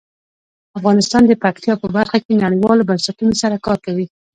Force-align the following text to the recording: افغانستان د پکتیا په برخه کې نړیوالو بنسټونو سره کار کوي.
افغانستان 0.77 1.23
د 1.27 1.31
پکتیا 1.43 1.73
په 1.81 1.87
برخه 1.97 2.17
کې 2.23 2.41
نړیوالو 2.43 2.87
بنسټونو 2.89 3.33
سره 3.41 3.55
کار 3.65 3.77
کوي. 3.85 4.05